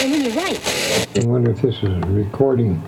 And 0.00 0.10
when 0.10 0.24
you 0.24 0.30
write, 0.30 0.60
I 1.16 1.24
wonder 1.26 1.52
if 1.52 1.62
this 1.62 1.76
is 1.76 1.84
a 1.84 2.00
recording. 2.08 2.82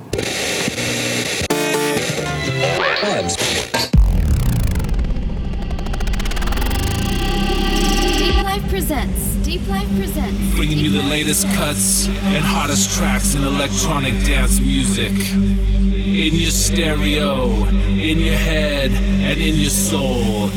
Deep 8.08 8.44
Life 8.44 8.68
presents. 8.68 9.36
Deep 9.44 9.68
Life 9.68 9.88
presents. 9.96 10.56
bringing 10.56 10.78
you 10.78 10.90
the 10.90 11.02
latest 11.02 11.46
cuts 11.54 12.08
and 12.08 12.44
hottest 12.44 12.98
tracks 12.98 13.36
in 13.36 13.44
electronic 13.44 14.14
dance 14.24 14.58
music. 14.58 15.12
In 15.12 16.34
your 16.34 16.50
stereo, 16.50 17.64
in 17.68 18.18
your 18.18 18.34
head, 18.34 18.90
and 18.90 19.40
in 19.40 19.54
your 19.54 19.70
soul. 19.70 20.50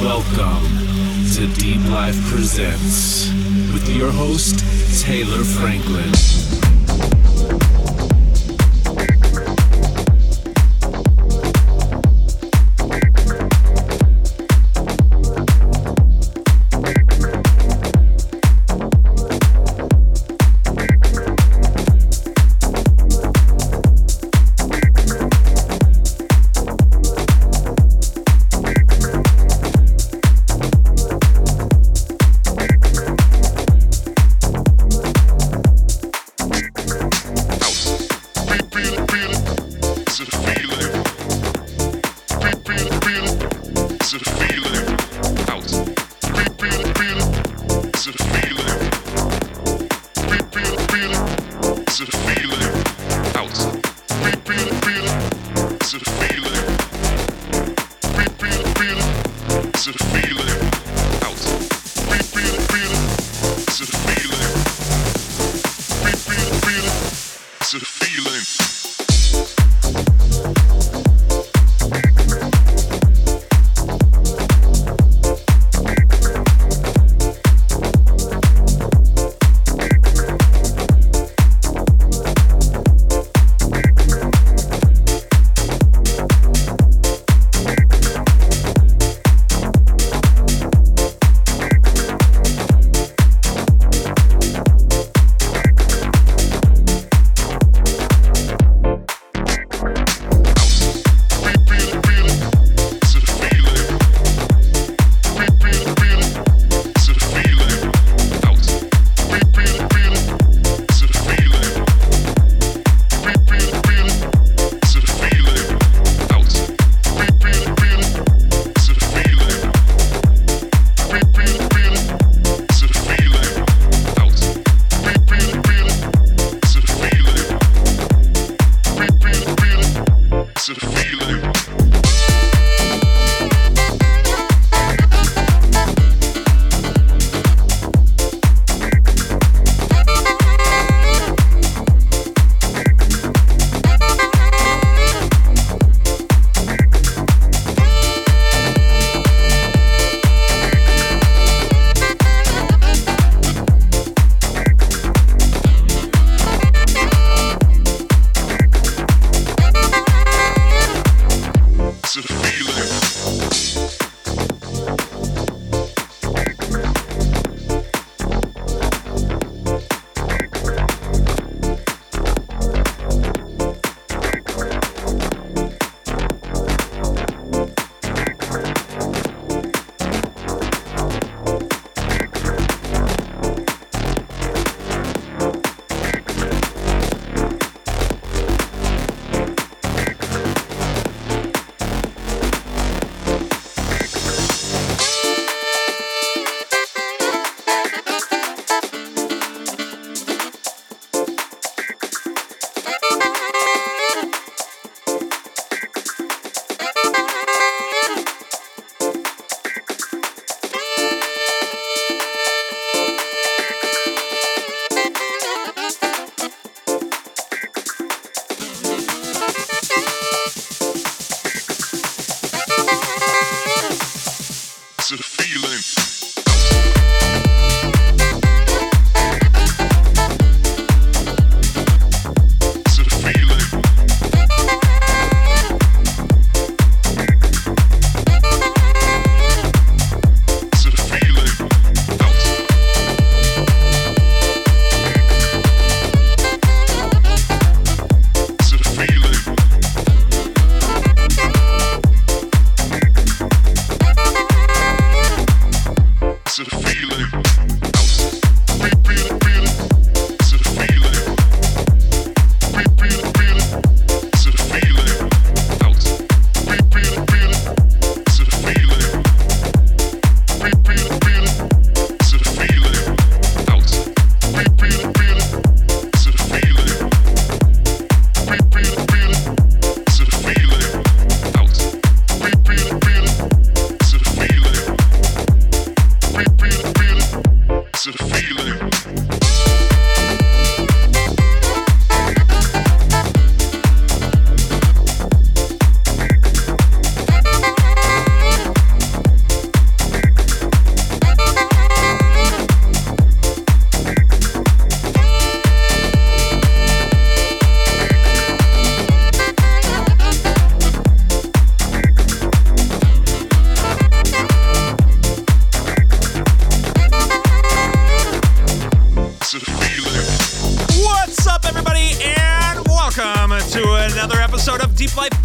Welcome 0.00 0.66
to 1.34 1.46
Deep 1.54 1.84
Life 1.88 2.20
Presents 2.24 3.41
with 3.86 3.96
your 3.96 4.10
host, 4.12 4.60
Taylor 5.02 5.42
Franklin. 5.44 6.71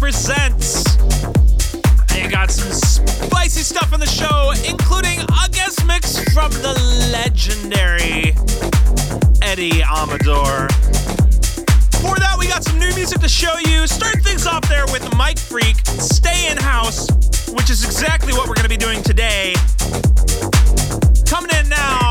presents. 0.08 0.96
I 2.08 2.28
got 2.30 2.50
some 2.50 2.72
spicy 2.72 3.60
stuff 3.60 3.92
on 3.92 4.00
the 4.00 4.06
show, 4.06 4.54
including 4.66 5.20
a 5.20 5.48
guest 5.50 5.84
mix 5.84 6.16
from 6.32 6.50
the 6.64 6.72
legendary 7.12 8.32
Eddie 9.42 9.82
Amador. 9.82 10.68
Before 11.92 12.16
that, 12.16 12.36
we 12.38 12.48
got 12.48 12.64
some 12.64 12.78
new 12.78 12.90
music 12.94 13.20
to 13.20 13.28
show 13.28 13.52
you. 13.66 13.86
Start 13.86 14.22
things 14.22 14.46
off 14.46 14.66
there 14.66 14.86
with 14.86 15.04
Mike 15.14 15.38
Freak, 15.38 15.76
Stay 15.84 16.50
in 16.50 16.56
House, 16.56 17.10
which 17.52 17.68
is 17.68 17.84
exactly 17.84 18.32
what 18.32 18.48
we're 18.48 18.54
going 18.54 18.70
to 18.70 18.70
be 18.70 18.78
doing 18.78 19.02
today. 19.02 19.52
Coming 21.26 21.50
in 21.60 21.68
now. 21.68 22.07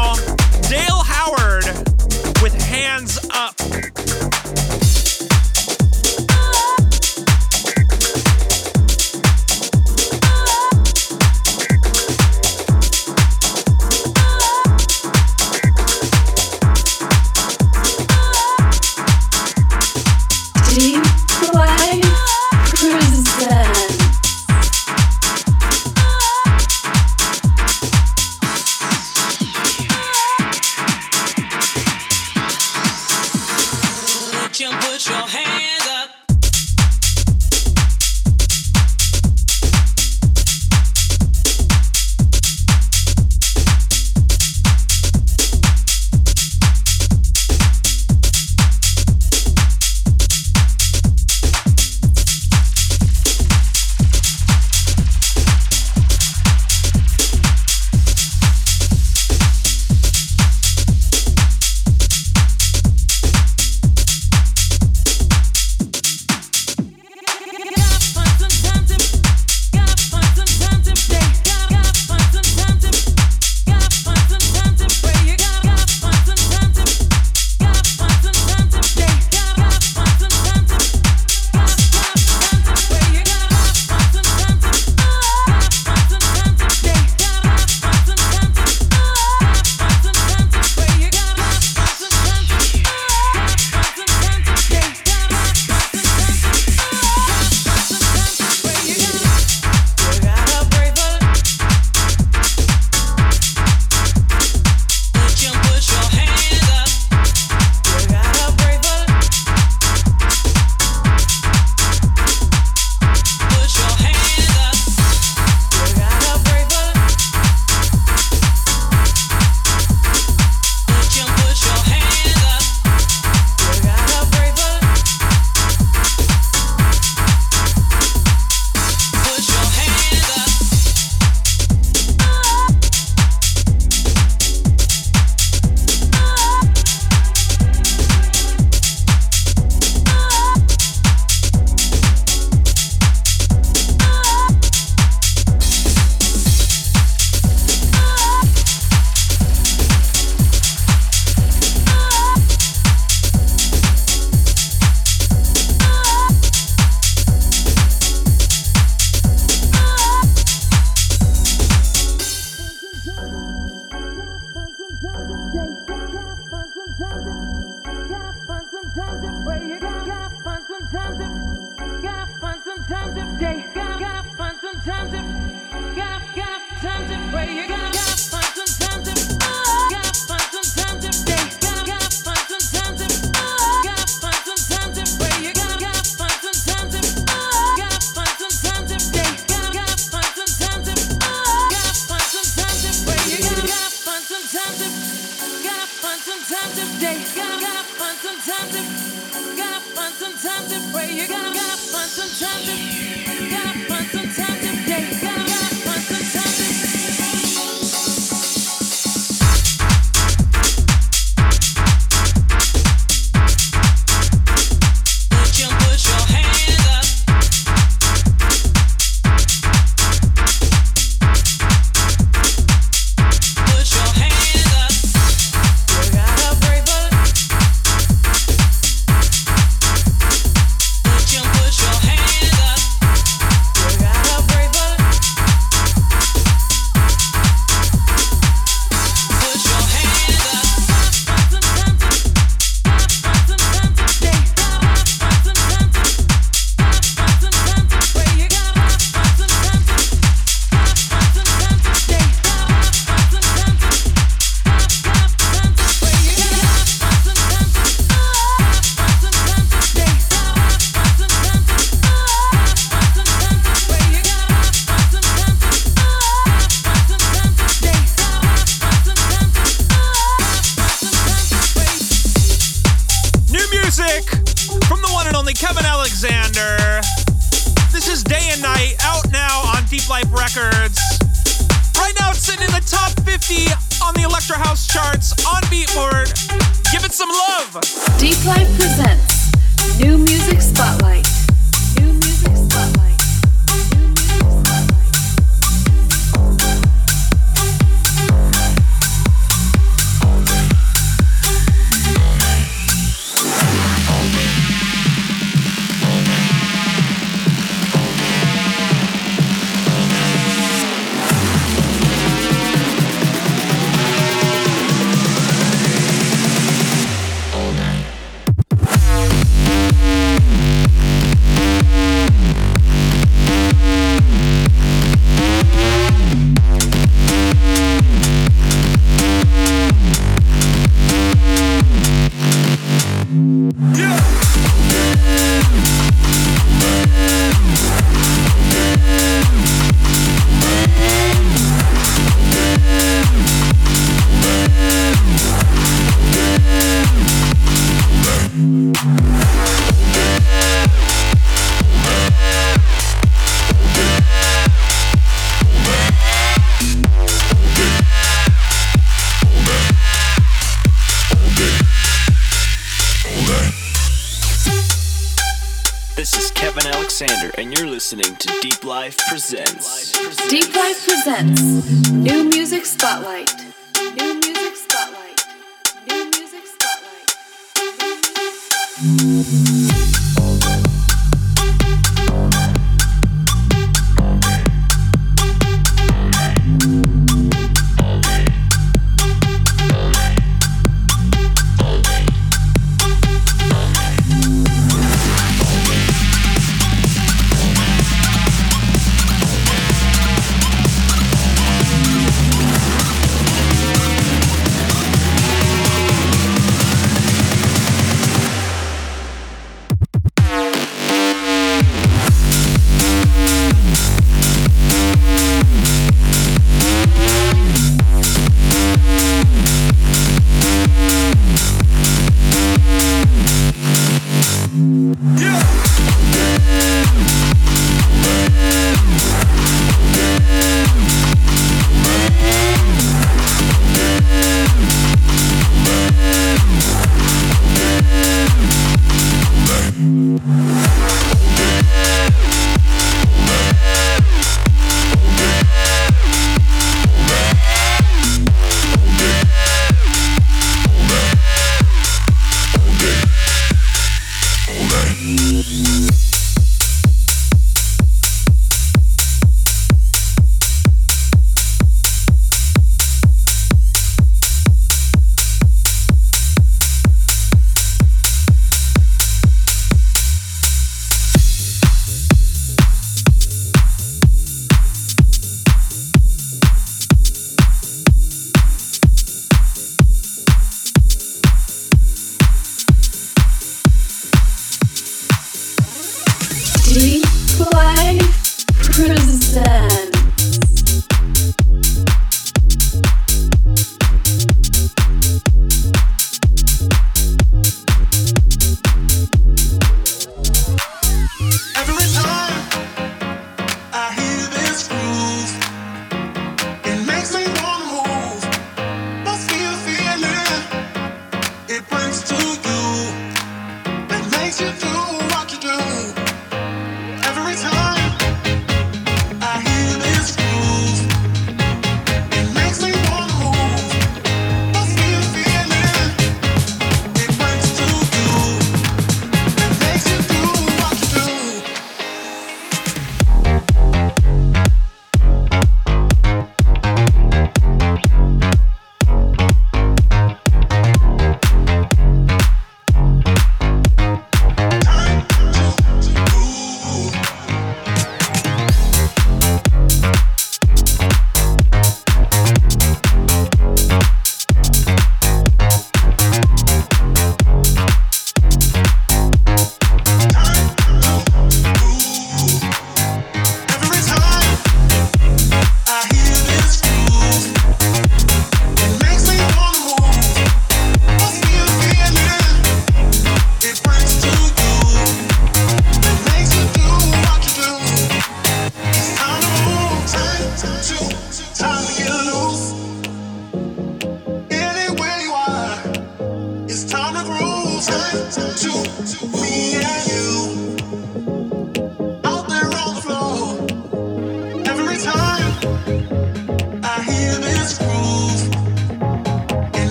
gotta 199.55 199.79
find 199.95 200.13
some 200.15 200.35
time 200.35 200.67
to 200.69 200.79
pray. 200.91 201.13
You 201.13 201.27
gotta, 201.27 201.53
gotta 201.53 201.77
find 201.77 202.09
some 202.09 202.31
time 202.35 202.61
to, 202.67 203.49
gotta 203.49 203.76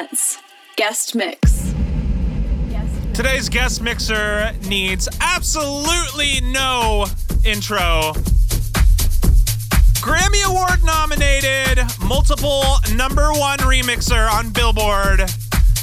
presents 0.00 0.38
Guest 0.76 1.14
Mix. 1.14 1.74
Today's 3.12 3.48
guest 3.48 3.82
mixer 3.82 4.52
needs 4.66 5.08
absolutely 5.20 6.40
no 6.40 7.06
intro. 7.44 8.12
Grammy 10.00 10.42
Award 10.46 10.82
nominated, 10.84 11.80
multiple 12.06 12.62
number 12.94 13.30
one 13.32 13.58
remixer 13.58 14.30
on 14.30 14.50
Billboard. 14.50 15.28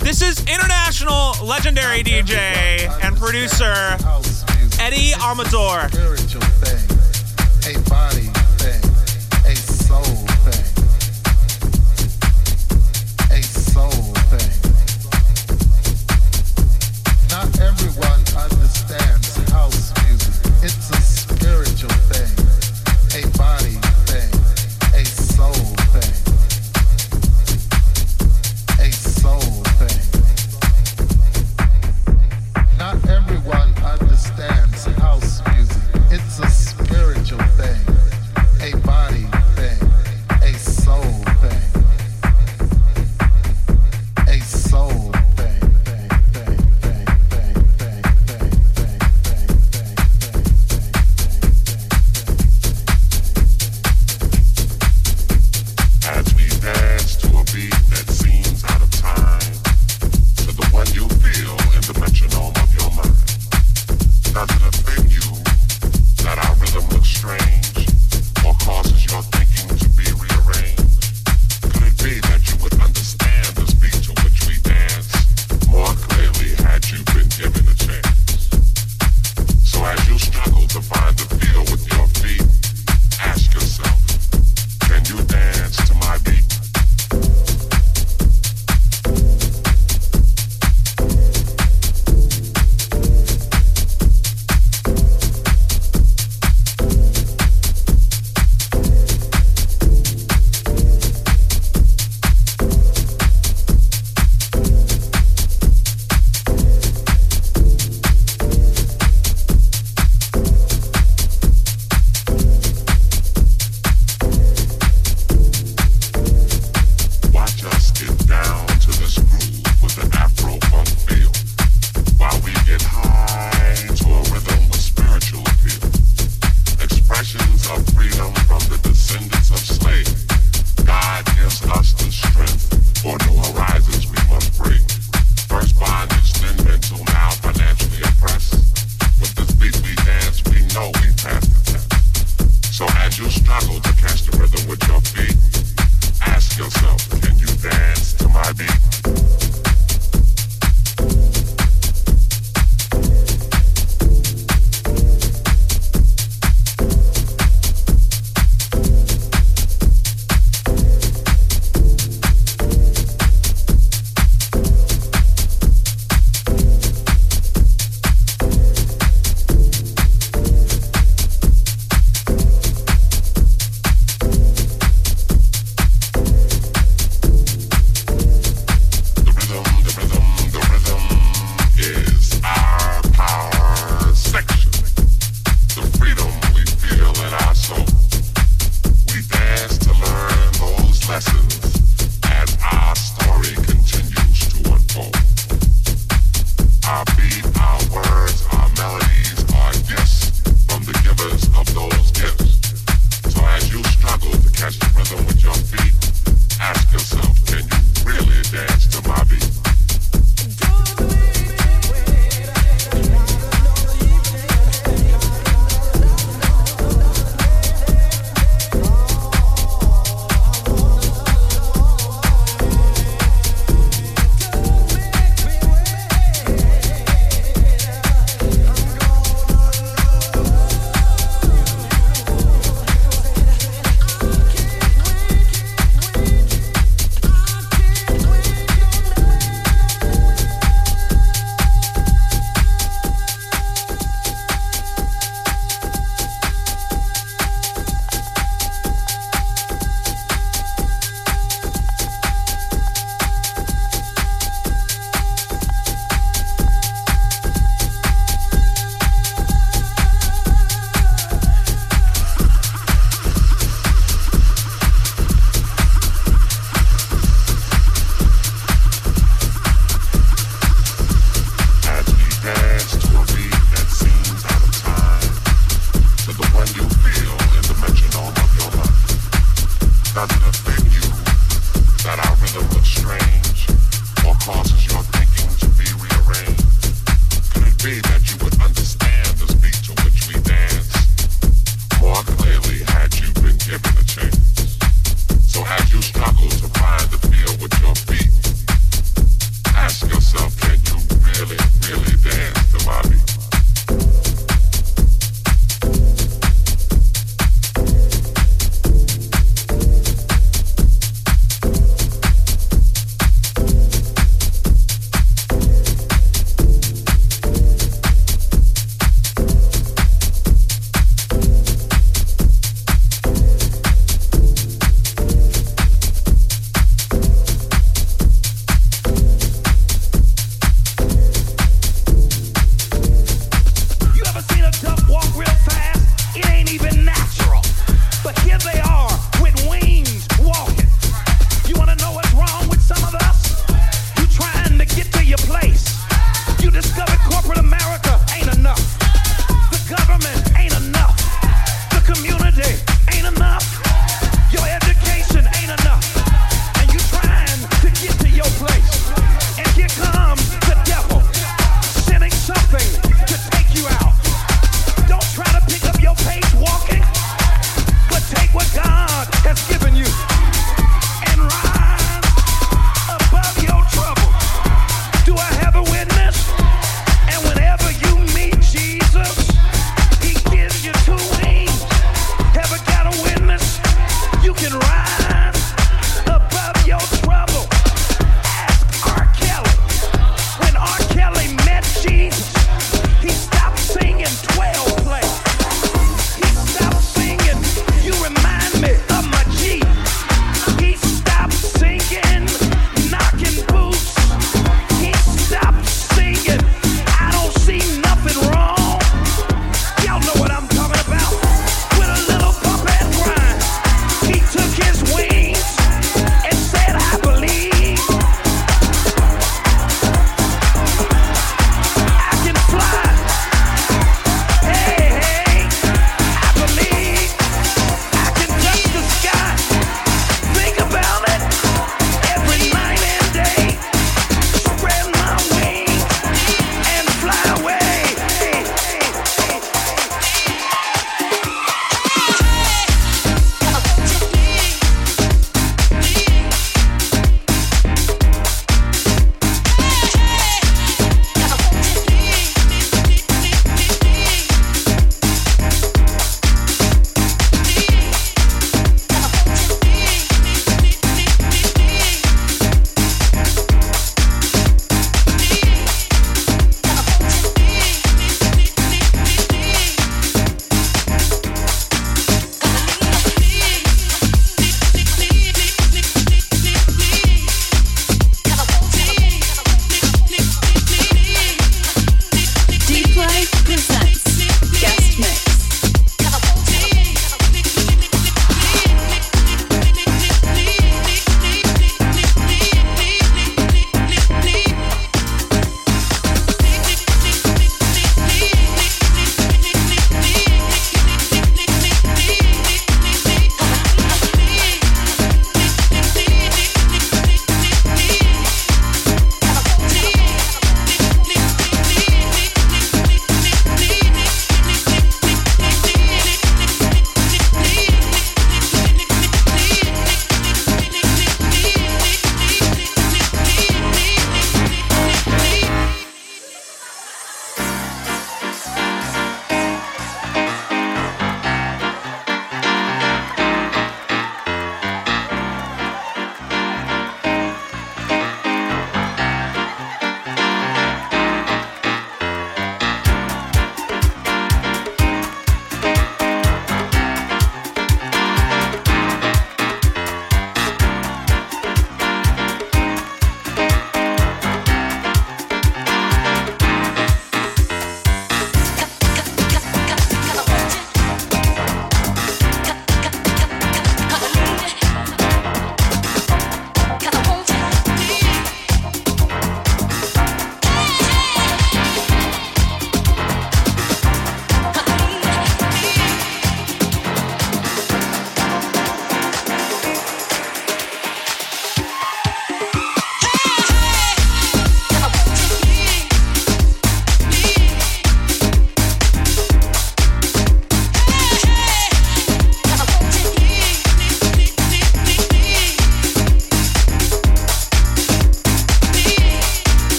This 0.00 0.20
is 0.20 0.40
international 0.46 1.32
legendary 1.46 2.02
DJ 2.02 2.90
and 3.02 3.16
producer 3.16 3.96
Eddie 4.78 5.14
Amador. 5.22 5.88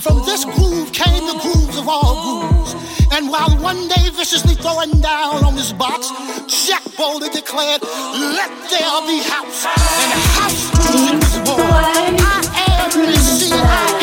And 0.00 0.04
from 0.16 0.24
this 0.24 0.46
groove 0.46 0.92
came 0.92 1.26
the 1.26 1.38
grooves 1.42 1.76
of 1.76 1.86
all 1.86 2.40
grooves. 2.40 2.72
And 3.12 3.28
while 3.28 3.54
one 3.58 3.86
day 3.86 4.08
viciously 4.14 4.54
throwing 4.54 4.98
down 5.02 5.44
on 5.44 5.56
this 5.56 5.74
box, 5.74 6.10
Jack 6.46 6.82
boldly 6.96 7.28
declared, 7.28 7.82
Let 7.82 8.50
there 8.70 9.00
be 9.06 9.20
house. 9.20 9.66
And 9.66 10.12
house 10.40 10.72
music 10.88 11.20
was 11.20 11.36
born. 11.44 12.16
I 12.18 12.40
am 12.80 12.90
the 12.92 13.99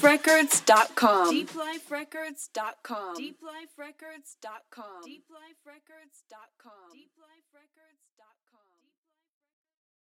deepliferecords.com. 0.00 1.30
Deepliferecords.com. 1.30 3.14
Deepliferecords.com. 3.14 3.14
Deepliferecords.com. 3.16 5.02
Deep 5.04 5.24
Life 5.28 5.60